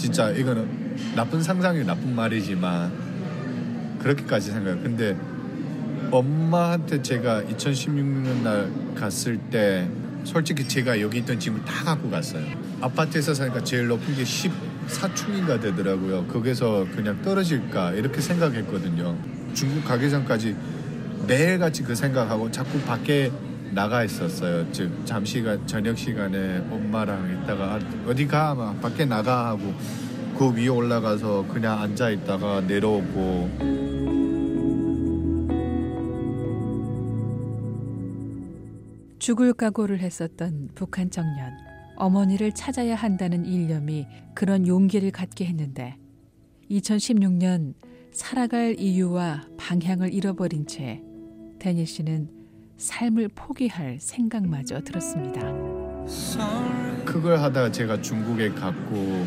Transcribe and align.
진짜 0.00 0.30
이거는 0.30 1.14
나쁜 1.14 1.42
상상이 1.42 1.84
나쁜 1.84 2.14
말이지만 2.14 2.90
그렇게까지 3.98 4.50
생각해요. 4.50 4.82
근데 4.82 5.14
엄마한테 6.10 7.02
제가 7.02 7.42
2016년 7.42 8.42
날 8.42 8.70
갔을 8.94 9.36
때 9.36 9.86
솔직히 10.24 10.66
제가 10.66 11.02
여기 11.02 11.18
있던 11.18 11.38
집을 11.38 11.66
다 11.66 11.84
갖고 11.84 12.08
갔어요. 12.08 12.42
아파트에서 12.80 13.34
사니까 13.34 13.62
제일 13.62 13.88
높은 13.88 14.16
게 14.16 14.22
14층인가 14.22 15.60
되더라고요. 15.60 16.26
거기서 16.28 16.86
그냥 16.96 17.20
떨어질까 17.20 17.92
이렇게 17.92 18.22
생각했거든요. 18.22 19.14
중국 19.52 19.84
가기 19.84 20.08
전까지 20.08 20.56
매일같이 21.28 21.82
그 21.82 21.94
생각하고 21.94 22.50
자꾸 22.50 22.80
밖에 22.80 23.30
나가 23.72 24.04
있었어요. 24.04 24.70
즉 24.72 24.90
잠시간 25.04 25.66
저녁 25.66 25.96
시간에 25.96 26.58
엄마랑 26.70 27.42
있다가 27.42 27.78
어디 28.06 28.26
가? 28.26 28.54
막 28.54 28.80
밖에 28.80 29.04
나가 29.04 29.48
하고 29.48 29.72
그 30.36 30.52
위에 30.54 30.68
올라가서 30.68 31.46
그냥 31.48 31.80
앉아 31.80 32.10
있다가 32.10 32.62
내려오고 32.62 33.80
죽을 39.18 39.52
각오를 39.52 40.00
했었던 40.00 40.70
북한 40.74 41.10
청년. 41.10 41.52
어머니를 41.96 42.52
찾아야 42.52 42.94
한다는 42.94 43.44
일념이 43.44 44.06
그런 44.34 44.66
용기를 44.66 45.10
갖게 45.10 45.44
했는데 45.44 45.98
2016년 46.70 47.74
살아갈 48.12 48.80
이유와 48.80 49.42
방향을 49.58 50.14
잃어버린 50.14 50.66
채 50.66 51.02
데니 51.58 51.84
씨는 51.84 52.39
삶을 52.84 53.28
포기할 53.34 53.98
생각마저 54.00 54.80
들었습니다. 54.80 55.40
그걸 57.04 57.38
하다가 57.38 57.70
제가 57.70 58.00
중국에 58.00 58.48
갔고 58.50 59.26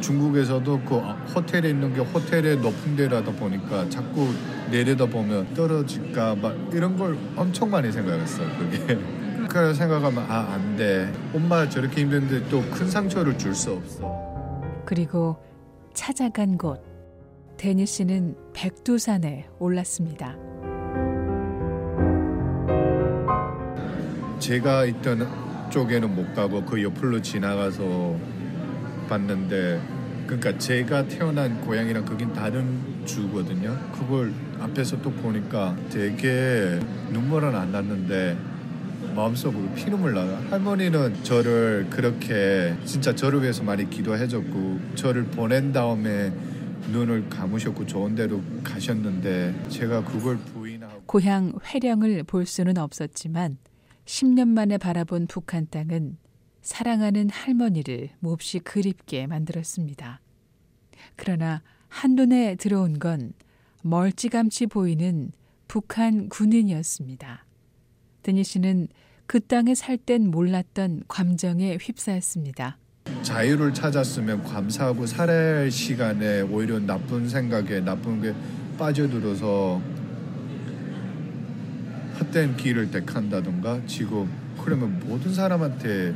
중국에서도 0.00 0.80
그 0.82 0.98
호텔에 1.34 1.70
있는 1.70 1.92
게 1.92 2.00
호텔의 2.00 2.58
높은 2.58 2.94
데라다 2.94 3.32
보니까 3.32 3.88
자꾸 3.88 4.28
내려다 4.70 5.06
보면 5.06 5.52
떨어질까 5.54 6.36
막 6.36 6.54
이런 6.72 6.96
걸 6.96 7.18
엄청 7.34 7.68
많이 7.70 7.90
생각했어요. 7.90 8.48
그게. 8.58 8.96
그래 9.50 9.74
생각하면 9.74 10.24
아 10.28 10.52
안 10.52 10.76
돼. 10.76 11.12
엄마 11.34 11.68
저렇게 11.68 12.02
힘든데 12.02 12.48
또 12.48 12.60
큰 12.70 12.88
상처를 12.88 13.36
줄 13.38 13.54
수 13.56 13.72
없어. 13.72 14.62
그리고 14.84 15.36
찾아간 15.94 16.56
곳 16.56 16.80
데니 17.56 17.86
씨는 17.86 18.36
백두산에 18.54 19.48
올랐습니다. 19.58 20.36
제가 24.48 24.86
있던 24.86 25.28
쪽에는 25.68 26.16
못 26.16 26.34
가고 26.34 26.64
그 26.64 26.82
옆으로 26.82 27.20
지나가서 27.20 28.16
봤는데 29.06 29.78
그러니까 30.24 30.56
제가 30.56 31.06
태어난 31.06 31.60
고향이랑 31.60 32.06
그긴 32.06 32.32
다른 32.32 32.80
주거든요. 33.04 33.78
그걸 33.92 34.32
앞에서 34.58 35.02
또 35.02 35.10
보니까 35.10 35.76
되게 35.90 36.80
눈물은 37.12 37.54
안 37.54 37.72
났는데 37.72 38.38
마음속으로 39.14 39.70
피눈물 39.74 40.14
나요. 40.14 40.42
할머니는 40.48 41.22
저를 41.24 41.86
그렇게 41.90 42.74
진짜 42.86 43.14
저를 43.14 43.42
위해서 43.42 43.62
많이 43.62 43.90
기도해줬고 43.90 44.80
저를 44.94 45.24
보낸 45.24 45.74
다음에 45.74 46.32
눈을 46.90 47.28
감으셨고 47.28 47.84
좋은 47.84 48.14
데로 48.14 48.40
가셨는데 48.64 49.66
제가 49.68 50.02
그걸 50.04 50.38
부인하고 50.38 51.02
고향 51.04 51.52
회령을 51.66 52.22
볼 52.22 52.46
수는 52.46 52.78
없었지만 52.78 53.58
10년 54.08 54.48
만에 54.48 54.78
바라본 54.78 55.26
북한 55.26 55.66
땅은 55.70 56.16
사랑하는 56.62 57.28
할머니를 57.28 58.08
몹시 58.20 58.58
그립게 58.58 59.26
만들었습니다. 59.26 60.20
그러나 61.14 61.62
한눈에 61.88 62.54
들어온 62.54 62.98
건 62.98 63.34
멀찌감치 63.82 64.68
보이는 64.68 65.30
북한 65.68 66.30
군인이었습니다. 66.30 67.44
드니 68.22 68.44
씨는 68.44 68.88
그 69.26 69.40
땅에 69.40 69.74
살 69.74 69.98
땐 69.98 70.30
몰랐던 70.30 71.02
감정에 71.06 71.76
휩싸였습니다. 71.78 72.78
자유를 73.20 73.74
찾았으면 73.74 74.42
감사하고 74.42 75.04
살아야 75.04 75.68
시간에 75.68 76.40
오히려 76.40 76.78
나쁜 76.78 77.28
생각에 77.28 77.80
나쁜 77.80 78.22
게 78.22 78.34
빠져들어서 78.78 79.97
헛된 82.20 82.56
길을 82.56 82.90
택한다던가 82.90 83.80
지금 83.86 84.28
그러면 84.62 85.00
모든 85.06 85.32
사람한테 85.32 86.14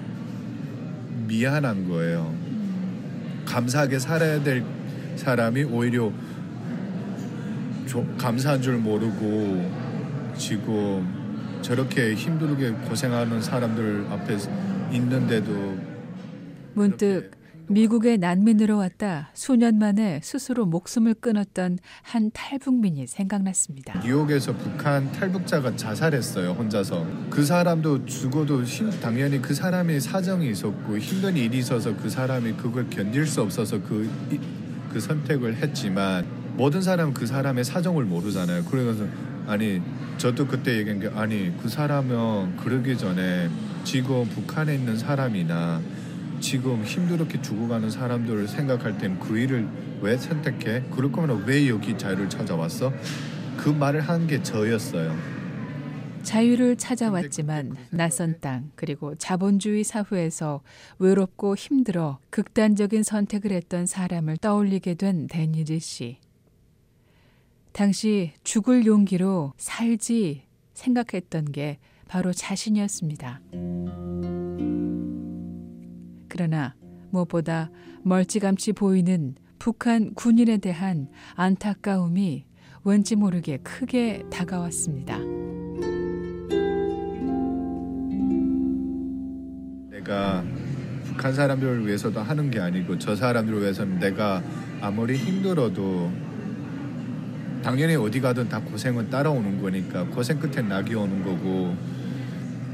미안한 1.29 1.89
거예요. 1.89 2.35
감사하게 3.45 3.99
살아야 3.99 4.43
될 4.43 4.65
사람이 5.17 5.65
오히려 5.65 6.13
감사한 8.19 8.63
줄 8.63 8.79
모르고 8.79 9.71
지금 10.37 11.61
저렇게 11.61 12.15
힘들게 12.15 12.71
고생하는 12.71 13.41
사람들 13.41 14.07
앞에 14.11 14.37
있는데도 14.93 15.79
문득 16.75 17.31
미국에 17.73 18.19
난민으로 18.19 18.77
왔다 18.77 19.31
수년 19.33 19.79
만에 19.79 20.21
스스로 20.23 20.67
목숨을 20.67 21.15
끊었던 21.15 21.79
한 22.03 22.31
탈북민이 22.35 23.07
생각났습니다. 23.07 24.01
뉴욕에서 24.05 24.55
북한 24.55 25.11
탈북자가 25.11 25.75
자살했어요 25.75 26.51
혼자서. 26.51 27.07
그 27.31 27.43
사람도 27.43 28.05
죽어도 28.05 28.63
힘, 28.65 28.91
당연히 29.01 29.41
그 29.41 29.55
사람의 29.55 30.03
사정이 30.03 30.51
있었고 30.51 30.99
힘든 30.99 31.35
일이 31.35 31.59
있어서 31.59 31.97
그 31.97 32.11
사람이 32.11 32.53
그걸 32.55 32.91
견딜 32.91 33.27
수 33.27 33.41
없어서 33.41 33.81
그, 33.83 34.11
그 34.93 35.01
선택을 35.01 35.57
했지만 35.57 36.27
모든 36.59 36.83
사람은 36.83 37.15
그 37.15 37.25
사람의 37.25 37.65
사정을 37.65 38.05
모르잖아요. 38.05 38.65
그래서 38.65 39.07
아니 39.47 39.81
저도 40.19 40.47
그때 40.47 40.77
얘기한 40.77 41.01
게 41.01 41.09
아니 41.15 41.57
그 41.63 41.71
사람은 41.71 42.57
그러기 42.59 42.99
전에 42.99 43.49
지금 43.83 44.27
북한에 44.27 44.75
있는 44.75 44.99
사람이나 44.99 45.81
지금 46.43 46.83
힘들게 46.85 47.41
죽어가는 47.41 47.89
사람들을 47.89 48.49
생각할 48.49 48.99
땐 48.99 49.19
그 49.21 49.39
일을 49.39 49.69
왜 50.01 50.17
선택해? 50.19 50.83
그럴 50.91 51.13
거면 51.13 51.45
왜 51.47 51.69
여기 51.69 51.97
자유를 51.97 52.29
찾아왔어? 52.29 52.93
그 53.57 53.69
말을 53.71 54.01
한 54.01 54.27
게 54.27 54.43
저였어요. 54.43 55.17
자유를 56.25 56.77
찾아왔지만 56.77 57.77
낯선 57.91 58.39
땅 58.41 58.71
그리고 58.75 59.15
자본주의 59.15 59.83
사회에서 59.85 60.63
외롭고 60.99 61.55
힘들어 61.57 62.19
극단적인 62.31 63.03
선택을 63.05 63.53
했던 63.53 63.87
사람을 63.87 64.37
떠올리게 64.39 64.95
된 64.95 65.29
데니리 65.29 65.79
씨. 65.81 66.19
당시 67.73 68.33
죽을 68.45 68.85
용기로 68.85 69.53
살지 69.57 70.43
생각했던 70.75 71.53
게 71.53 71.79
바로 72.09 72.33
자신이었습니다. 72.33 73.41
그러나 76.33 76.75
무엇보다 77.11 77.71
멀찌감치 78.05 78.73
보이는 78.73 79.35
북한 79.59 80.15
군인에 80.15 80.57
대한 80.57 81.09
안타까움이 81.35 82.47
왠지 82.85 83.17
모르게 83.17 83.59
크게 83.59 84.23
다가왔습니다. 84.31 85.19
내가 89.91 90.43
북한 91.05 91.35
사람들을 91.35 91.87
위해서도 91.87 92.21
하는 92.21 92.51
게 92.51 92.61
아니고 92.61 92.99
저 92.99 93.15
사람들을 93.15 93.61
위해서는 93.61 93.99
내가 93.99 94.43
아무리 94.81 95.19
힘들어도 95.19 96.11
당연히 97.63 97.95
어디 97.95 98.23
가든 98.23 98.49
다 98.49 98.59
고생은 98.59 99.11
따라오는 99.11 99.61
거니까 99.61 100.05
고생 100.07 100.41
끝에 100.41 100.67
낙이 100.67 100.95
오는 100.95 101.23
거고 101.23 101.77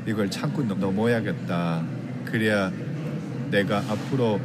이걸 0.06 0.30
참고 0.30 0.62
넘어야겠다. 0.62 1.84
그래야 2.24 2.70
내가 3.50 3.78
앞으로 3.88 4.40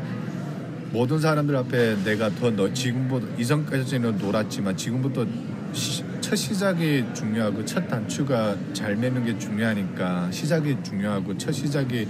모든 0.92 1.20
사람들 1.20 1.56
앞에 1.56 2.04
내가 2.04 2.30
더 2.30 2.52
너, 2.52 2.72
지금보다 2.72 3.28
이전까지는 3.38 4.18
놀았지만 4.18 4.78
지금부터 4.78 5.26
시, 5.74 6.04
첫 6.22 6.36
시작이 6.36 7.04
중요하고 7.14 7.66
첫 7.66 7.88
단추가 7.88 8.56
잘 8.74 8.96
매는 8.96 9.26
게 9.26 9.38
중요하니까 9.38 10.30
시작이 10.32 10.78
중요하고 10.84 11.38
첫 11.38 11.52
시작이 11.52 12.08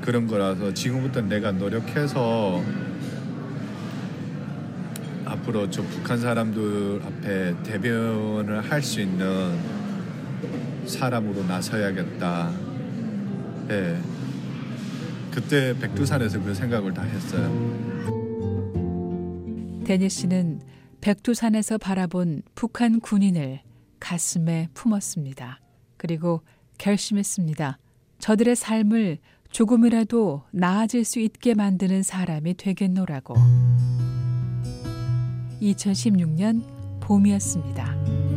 그런 0.00 0.26
거라서 0.26 0.72
지금부터 0.72 1.20
내가 1.20 1.52
노력해서 1.52 2.62
앞으로 5.26 5.70
저 5.70 5.82
북한 5.82 6.18
사람들 6.18 7.00
앞에 7.04 7.54
대변을 7.62 8.70
할 8.70 8.82
수 8.82 9.00
있는 9.00 9.58
사람으로 10.86 11.44
나서야겠다. 11.44 12.50
예. 13.70 14.11
네. 15.32 15.40
그때 15.40 15.78
백두산에서 15.78 16.42
그 16.42 16.54
생각을 16.54 16.92
다 16.92 17.02
했어요. 17.02 17.50
데니 19.84 20.08
씨는 20.08 20.60
백두산에서 21.00 21.78
바라본 21.78 22.42
북한 22.54 23.00
군인을 23.00 23.60
가슴에 23.98 24.68
품었습니다. 24.74 25.60
그리고 25.96 26.42
결심했습니다. 26.78 27.78
저들의 28.18 28.56
삶을 28.56 29.18
조금이라도 29.50 30.44
나아질 30.52 31.04
수 31.04 31.18
있게 31.18 31.54
만드는 31.54 32.02
사람이 32.02 32.54
되겠노라고. 32.54 33.34
2016년 35.60 36.62
봄이었습니다. 37.00 38.31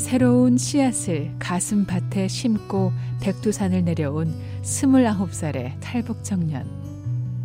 새로운 0.00 0.56
씨앗을 0.56 1.30
가슴밭에 1.38 2.26
심고 2.26 2.90
백두산을 3.20 3.84
내려온 3.84 4.34
29살의 4.62 5.78
탈북 5.78 6.24
청년. 6.24 6.66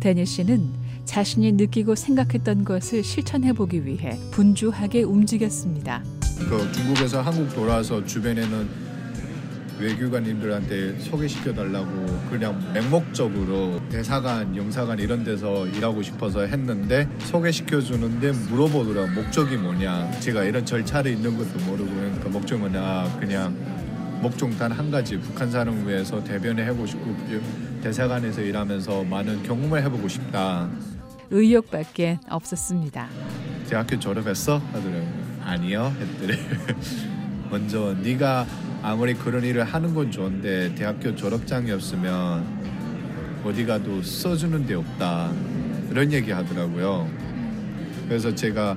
데니 0.00 0.24
씨는 0.24 0.70
자신이 1.04 1.52
느끼고 1.52 1.94
생각했던 1.94 2.64
것을 2.64 3.04
실천해 3.04 3.52
보기 3.52 3.84
위해 3.84 4.18
분주하게 4.30 5.02
움직였습니다. 5.02 6.02
그 6.48 6.72
중국에서 6.72 7.20
한국 7.20 7.54
돌아와서 7.54 8.02
주변에는 8.02 8.86
외교관님들한테 9.78 10.98
소개시켜 11.00 11.52
달라고 11.52 11.86
그냥 12.30 12.58
맹목적으로 12.72 13.80
대사관, 13.88 14.56
영사관 14.56 14.98
이런 14.98 15.22
데서 15.22 15.66
일하고 15.66 16.02
싶어서 16.02 16.40
했는데 16.40 17.08
소개시켜 17.20 17.80
주는데 17.80 18.32
물어보더라 18.32 19.14
목적이 19.14 19.56
뭐냐. 19.56 20.10
제가 20.20 20.44
이런 20.44 20.64
절차를 20.64 21.12
있는 21.12 21.36
것도 21.36 21.64
모르고 21.66 21.90
그러니까 22.26 22.38
목적이 22.38 22.60
뭐냐. 22.60 22.80
아, 22.82 23.16
그냥 23.18 23.56
목적 24.20 24.50
단 24.58 24.72
한 24.72 24.90
가지 24.90 25.18
북한 25.18 25.50
사람을 25.50 25.86
위해서 25.88 26.22
대변을 26.22 26.64
해보고 26.66 26.86
싶고 26.86 27.14
대사관에서 27.82 28.40
일하면서 28.40 29.04
많은 29.04 29.42
경험을 29.42 29.82
해보고 29.84 30.08
싶다. 30.08 30.68
의욕밖에 31.30 32.18
없었습니다. 32.28 33.08
대학교 33.68 33.98
졸업했어? 33.98 34.58
하더라고요. 34.58 35.06
아니요. 35.44 35.92
했더래. 36.00 36.38
먼저 37.50 37.94
네가 38.02 38.46
아무리 38.82 39.14
그런 39.14 39.44
일을 39.44 39.64
하는 39.64 39.94
건 39.94 40.10
좋은데 40.10 40.74
대학교 40.74 41.14
졸업장이 41.14 41.70
없으면 41.70 42.44
어디 43.44 43.64
가도 43.64 44.02
써주는 44.02 44.66
데 44.66 44.74
없다. 44.74 45.30
이런 45.90 46.12
얘기 46.12 46.32
하더라고요. 46.32 47.08
그래서 48.08 48.34
제가 48.34 48.76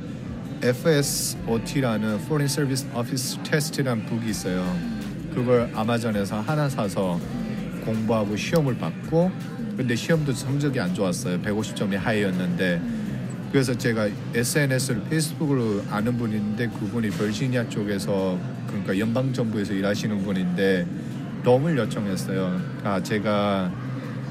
FSOT라는 0.61 2.15
Foreign 2.15 2.45
Service 2.45 2.88
Office 2.94 3.41
Test라는 3.44 4.06
북이 4.06 4.29
있어요. 4.29 4.65
그걸 5.33 5.71
아마존에서 5.73 6.41
하나 6.41 6.67
사서 6.67 7.19
공부하고 7.85 8.35
시험을 8.35 8.77
받고 8.77 9.31
근데 9.77 9.95
시험도 9.95 10.33
성적이 10.33 10.81
안 10.81 10.94
좋았어요. 10.94 11.39
150점이 11.41 11.95
하이였는데 11.95 12.81
그래서 13.51 13.73
제가 13.73 14.09
SNS를 14.35 15.03
페이스북으로 15.09 15.83
아는 15.89 16.17
분인데 16.17 16.67
그분이 16.67 17.09
버지니아 17.11 17.69
쪽에서 17.69 18.38
그러니까 18.67 19.00
연방 19.00 19.31
정부에서 19.33 19.73
일하시는 19.73 20.23
분인데 20.23 20.85
도움을 21.44 21.77
요청했어요. 21.77 22.61
아 22.83 23.01
제가 23.01 23.71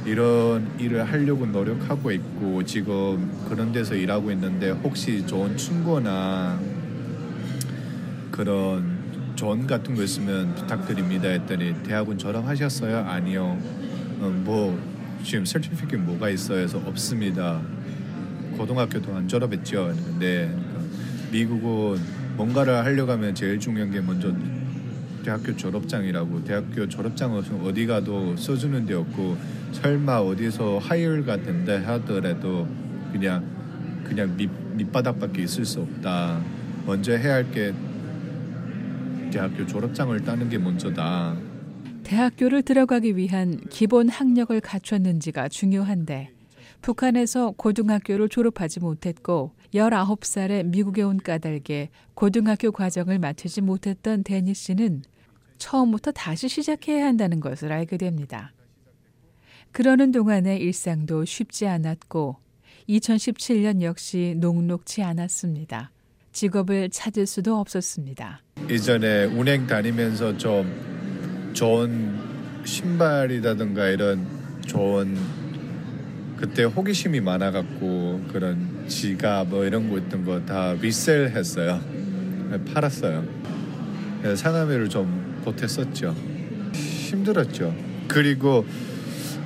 이런 0.05 0.69
일을 0.79 1.11
하려고 1.11 1.47
노력하고 1.47 2.11
있고 2.13 2.65
지금 2.65 3.31
그런 3.49 3.73
데서 3.73 3.95
일하고 3.95 4.31
있는데 4.33 4.71
혹시 4.71 5.27
좋은 5.27 5.57
충고나 5.57 6.59
그런 8.31 8.99
조언 9.35 9.67
같은 9.67 9.95
거 9.95 10.03
있으면 10.03 10.55
부탁드립니다 10.55 11.29
했더니 11.29 11.75
대학은 11.83 12.19
졸업하셨어요? 12.19 12.99
아니요. 12.99 13.59
어, 14.21 14.43
뭐 14.45 14.79
지금 15.23 15.45
설티피켓 15.45 16.01
뭐가 16.01 16.31
있어요? 16.31 16.61
해서 16.61 16.79
없습니다. 16.87 17.61
고등학교도 18.57 19.15
안 19.15 19.29
졸업했죠. 19.29 19.95
근데 20.07 20.53
미국은 21.31 22.01
뭔가를 22.37 22.85
하려고 22.85 23.13
하면 23.13 23.35
제일 23.35 23.61
중요한 23.61 23.91
게 23.91 24.01
먼저 24.01 24.33
대학교 25.29 25.55
졸업장이라고 25.55 26.43
대학교 26.45 26.89
졸업장 26.89 27.35
없으면 27.35 27.67
어디 27.67 27.87
가도 27.87 28.35
써주는 28.35 28.87
데 28.87 28.95
없고 28.95 29.37
설마 29.73 30.21
어디서 30.21 30.79
하이얼 30.79 31.27
같은데 31.27 31.77
하더라도 31.77 32.67
그냥 33.13 33.45
그냥 34.05 34.35
밑, 34.39 34.51
밑바닥밖에 34.73 35.43
있을 35.43 35.67
수 35.67 35.81
없다. 35.83 36.41
먼저 36.87 37.13
해야 37.13 37.35
할 37.35 37.51
게 37.51 37.75
대학교 39.31 39.67
졸업장을 39.67 40.19
따는 40.25 40.49
게 40.49 40.57
먼저다. 40.57 41.37
대학교를 42.05 42.63
들어가기 42.63 43.19
위한 43.19 43.61
기본 43.69 44.09
학력을 44.09 44.59
갖췄는지가 44.59 45.49
중요한데 45.49 46.31
북한에서 46.81 47.51
고등학교를 47.51 48.31
졸업하지 48.31 48.81
못했고 48.81 49.53
19살에 49.75 50.65
미국에 50.65 51.03
온 51.03 51.19
까닭에 51.19 51.91
고등학교 52.15 52.73
과정을 52.73 53.19
마치지 53.19 53.61
못했던 53.61 54.25
데니 54.25 54.55
씨는 54.55 55.03
처음부터 55.59 56.13
다시 56.13 56.49
시작해야 56.49 57.07
한다는 57.07 57.41
것을 57.41 57.73
알게 57.73 57.97
됩니다. 57.97 58.53
그러는 59.73 60.13
동안의 60.13 60.61
일상도 60.61 61.25
쉽지 61.25 61.67
않았고 61.67 62.37
2017년 62.89 63.83
역시 63.83 64.35
녹록치 64.39 65.03
않았습니다. 65.03 65.91
직업을 66.33 66.91
찾을 66.91 67.27
수도 67.27 67.59
없었습니다. 67.59 68.41
이전에 68.71 69.25
운행 69.25 69.67
다니면서 69.67 70.37
좀 70.39 71.51
좋은 71.53 72.17
신발이라든가 72.65 73.89
이런 73.89 74.27
좋은 74.67 75.17
그때 76.37 76.63
호기심이 76.65 77.21
많아갖고 77.21 78.27
그런 78.33 78.87
지갑 78.89 79.49
뭐 79.49 79.65
이런 79.65 79.91
거 79.91 79.99
있던 79.99 80.25
거 80.25 80.45
다 80.47 80.73
리셀했어요. 80.75 81.81
팔았어요. 82.73 83.25
상암회를 84.37 84.89
좀 84.89 85.18
보탰었죠. 85.49 86.15
힘들었죠. 86.75 87.75
그리고 88.07 88.67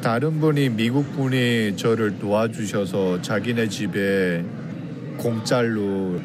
다른 0.03 0.41
분이 0.41 0.71
미국 0.71 1.13
분이 1.13 1.77
저를 1.77 2.19
도와주셔서 2.19 3.23
자기네 3.23 3.69
집에 3.69 4.45
공짜로 5.17 6.21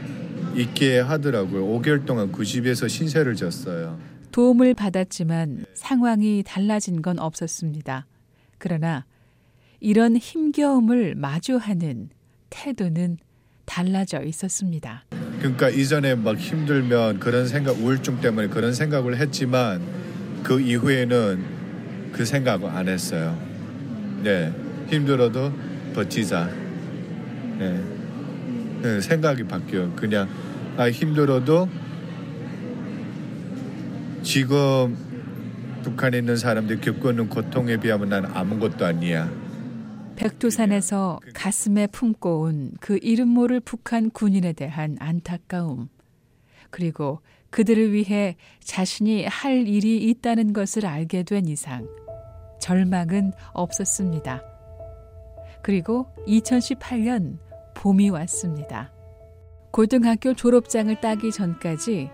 있게 0.56 1.00
하더라고요. 1.00 1.64
5개월 1.80 2.06
동안 2.06 2.32
그 2.32 2.44
집에서 2.44 2.88
신세를 2.88 3.36
졌어요. 3.36 4.00
도움을 4.32 4.74
받았지만 4.74 5.66
상황이 5.74 6.44
달라진 6.46 7.02
건 7.02 7.20
없었습니다. 7.20 8.08
그러나 8.58 9.06
이런 9.80 10.18
힘겨움을 10.18 11.16
마주하는 11.16 12.10
태도는 12.50 13.18
달라져 13.66 14.24
있었습니다. 14.24 15.06
그러니까 15.40 15.70
이전에 15.70 16.16
막 16.16 16.38
힘들면 16.38 17.20
그런 17.20 17.48
생각 17.48 17.78
우울증 17.80 18.20
때문에 18.20 18.48
그런 18.48 18.74
생각을 18.74 19.18
했지만 19.18 19.82
그 20.44 20.60
이후에는 20.60 21.44
그 22.12 22.26
생각을 22.26 22.70
안 22.70 22.88
했어요. 22.88 23.38
네 24.24 24.52
힘들어도 24.90 25.54
버티자. 25.94 26.50
네, 27.60 27.82
네 28.82 29.02
생각이 29.02 29.44
바뀌어. 29.44 29.94
그냥 29.96 30.28
아 30.78 30.90
힘들어도 30.90 31.70
지금 34.24 34.98
북한에 35.84 36.18
있는 36.18 36.36
사람들이 36.36 36.82
겪고 36.82 37.12
있는 37.12 37.30
고통에 37.30 37.78
비하면 37.78 38.10
난 38.10 38.26
아무것도 38.26 38.86
아니야. 38.86 39.30
백두산에서 40.18 41.20
가슴에 41.34 41.88
품고 41.88 42.42
온 42.42 42.72
그 42.80 43.00
이름 43.02 43.30
모를 43.30 43.60
북한 43.60 44.10
군인에 44.10 44.54
대한 44.54 44.98
안타까움, 45.00 45.90
그리고 46.70 47.22
그들을 47.50 47.94
위해 47.94 48.36
자신이 48.64 49.26
할 49.26 49.68
일이 49.68 50.04
있다는 50.10 50.54
것을 50.54 50.86
알게 50.86 51.24
된 51.24 51.48
이상 51.48 51.88
절망은 52.60 53.32
없었습니다. 53.54 54.44
그리고 55.64 56.08
2018년 56.28 57.38
봄이 57.76 58.10
왔습니다. 58.10 58.92
고등학교 59.72 60.34
졸업장을 60.34 61.00
따기 61.00 61.32
전까지 61.32 62.10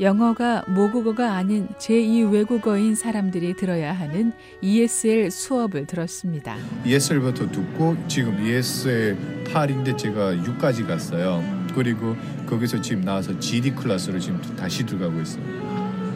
영어가 0.00 0.64
모국어가 0.68 1.34
아닌 1.34 1.68
제2 1.78 2.32
외국어인 2.32 2.94
사람들이 2.94 3.54
들어야 3.54 3.92
하는 3.92 4.32
ESL 4.60 5.30
수업을 5.30 5.86
들었습니다. 5.86 6.56
ESL부터 6.84 7.50
듣고 7.50 7.96
지금 8.06 8.44
ESL 8.44 9.16
8인데 9.44 9.98
제가 9.98 10.34
6까지 10.34 10.86
갔어요. 10.86 11.42
그리고 11.74 12.16
거기서 12.46 12.80
지금 12.80 13.04
나와서 13.04 13.38
GED 13.38 13.72
클래스를 13.72 14.20
지금 14.20 14.40
다시 14.56 14.84
들어가고 14.86 15.20
있어요. 15.20 15.44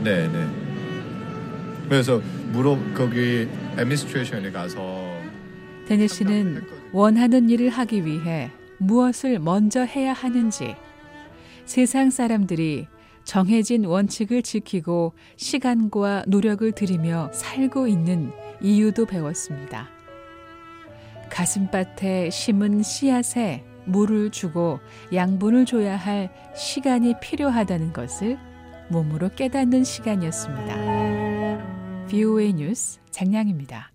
네, 0.02 0.28
네. 0.28 0.46
그래서 1.88 2.22
물어 2.52 2.78
거기 2.94 3.48
애미니스트레이션에 3.78 4.50
가서 4.50 5.12
대니 5.86 6.08
씨는 6.08 6.62
원하는 6.92 7.50
일을 7.50 7.68
하기 7.68 8.04
위해 8.06 8.50
무엇을 8.78 9.38
먼저 9.38 9.82
해야 9.82 10.12
하는지 10.12 10.74
세상 11.64 12.10
사람들이 12.10 12.86
정해진 13.24 13.84
원칙을 13.84 14.42
지키고 14.42 15.14
시간과 15.36 16.24
노력을 16.26 16.70
들이며 16.72 17.30
살고 17.32 17.88
있는 17.88 18.32
이유도 18.60 19.06
배웠습니다. 19.06 19.88
가슴밭에 21.30 22.30
심은 22.30 22.82
씨앗에 22.82 23.64
물을 23.84 24.30
주고 24.30 24.78
양분을 25.12 25.66
줘야 25.66 25.96
할 25.96 26.32
시간이 26.54 27.14
필요하다는 27.20 27.92
것을 27.92 28.38
몸으로 28.88 29.30
깨닫는 29.30 29.82
시간이었습니다. 29.82 32.06
VOA 32.08 32.52
뉴스 32.52 33.00
장량입니다. 33.10 33.90